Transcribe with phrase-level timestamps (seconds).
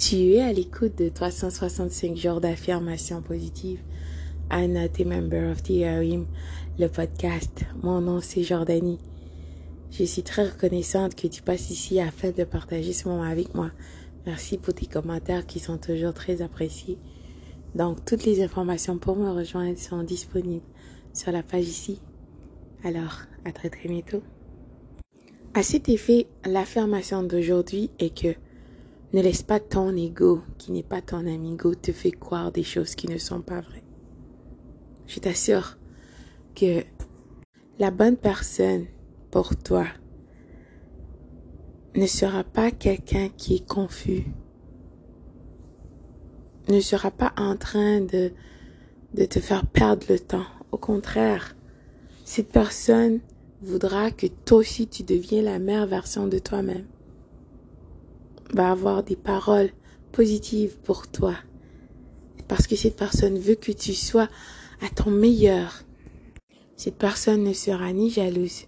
[0.00, 3.80] Tu es à l'écoute de 365 jours d'affirmation positive.
[4.50, 6.26] I'm not a member of the Arim,
[6.78, 7.66] le podcast.
[7.82, 8.98] Mon nom c'est Jordanie.
[9.90, 13.72] Je suis très reconnaissante que tu passes ici afin de partager ce moment avec moi.
[14.24, 16.96] Merci pour tes commentaires qui sont toujours très appréciés.
[17.74, 20.64] Donc, toutes les informations pour me rejoindre sont disponibles
[21.12, 22.00] sur la page ici.
[22.84, 24.22] Alors, à très très bientôt.
[25.52, 28.34] À cet effet, l'affirmation d'aujourd'hui est que
[29.12, 32.94] ne laisse pas ton ego, qui n'est pas ton amigo, te faire croire des choses
[32.94, 33.84] qui ne sont pas vraies.
[35.06, 35.78] Je t'assure
[36.54, 36.84] que
[37.78, 38.86] la bonne personne
[39.30, 39.86] pour toi
[41.96, 44.26] ne sera pas quelqu'un qui est confus,
[46.68, 48.32] ne sera pas en train de,
[49.14, 50.46] de te faire perdre le temps.
[50.70, 51.56] Au contraire,
[52.24, 53.18] cette personne
[53.60, 56.86] voudra que toi aussi tu deviens la meilleure version de toi-même
[58.52, 59.70] va avoir des paroles
[60.12, 61.34] positives pour toi.
[62.48, 64.28] Parce que cette personne veut que tu sois
[64.80, 65.84] à ton meilleur.
[66.76, 68.64] Cette personne ne sera ni jalouse,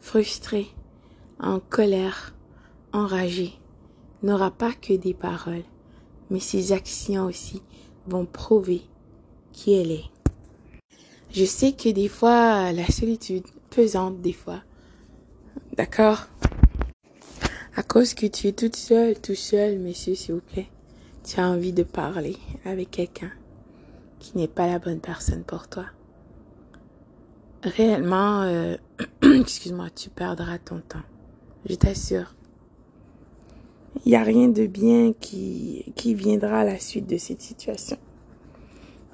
[0.00, 0.68] frustrée,
[1.38, 2.34] en colère,
[2.92, 3.52] enragée.
[4.22, 5.64] N'aura pas que des paroles,
[6.30, 7.62] mais ses actions aussi
[8.06, 8.82] vont prouver
[9.52, 10.10] qui elle est.
[11.30, 14.62] Je sais que des fois, la solitude, pesante des fois.
[15.76, 16.26] D'accord?
[17.74, 20.68] À cause que tu es toute seule, tout seul, messieurs, s'il vous plaît,
[21.24, 23.30] tu as envie de parler avec quelqu'un
[24.18, 25.86] qui n'est pas la bonne personne pour toi.
[27.62, 28.76] Réellement, euh,
[29.22, 31.02] excuse-moi, tu perdras ton temps.
[31.64, 32.34] Je t'assure.
[34.04, 37.98] Il n'y a rien de bien qui, qui viendra à la suite de cette situation.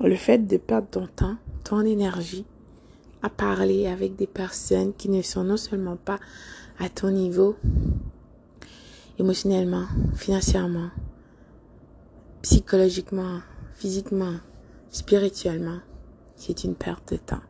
[0.01, 2.47] Le fait de perdre ton temps, ton énergie,
[3.23, 6.19] à parler avec des personnes qui ne sont non seulement pas
[6.79, 7.57] à ton niveau,
[9.19, 10.91] émotionnellement, financièrement,
[12.43, 13.41] psychologiquement,
[13.75, 14.35] physiquement,
[14.91, 15.81] spirituellement,
[16.37, 17.43] c'est une perte de temps.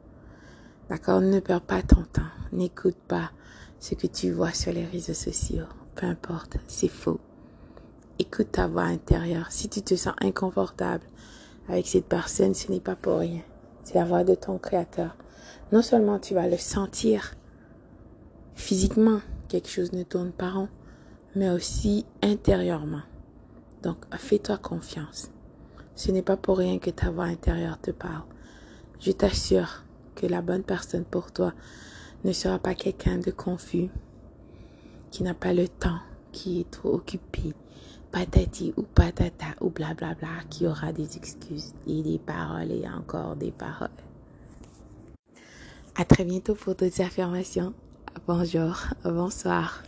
[0.89, 2.23] D'accord Ne perds pas ton temps.
[2.52, 3.30] N'écoute pas
[3.78, 5.67] ce que tu vois sur les réseaux sociaux.
[5.95, 7.20] Peu importe, c'est faux.
[8.18, 9.52] Écoute ta voix intérieure.
[9.52, 11.05] Si tu te sens inconfortable
[11.68, 13.42] avec cette personne, ce n'est pas pour rien.
[13.84, 15.14] C'est la voix de ton créateur.
[15.70, 17.34] Non seulement tu vas le sentir
[18.55, 20.68] physiquement, quelque chose ne tourne pas rond,
[21.34, 23.02] mais aussi intérieurement.
[23.83, 25.30] Donc, fais-toi confiance.
[25.94, 28.24] Ce n'est pas pour rien que ta voix intérieure te parle.
[29.00, 29.84] Je t'assure
[30.14, 31.52] que la bonne personne pour toi
[32.24, 33.89] ne sera pas quelqu'un de confus,
[35.11, 36.00] qui n'a pas le temps,
[36.33, 37.55] qui est trop occupé,
[38.10, 42.89] patati ou patata ou blablabla, bla bla, qui aura des excuses et des paroles et
[42.89, 43.89] encore des paroles.
[45.96, 47.74] À très bientôt pour d'autres affirmations.
[48.27, 49.83] Bonjour, bonsoir.